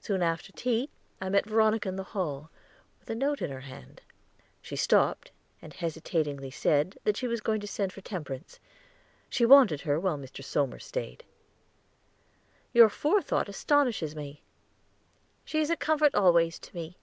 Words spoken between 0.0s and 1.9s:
Soon after tea I met Veronica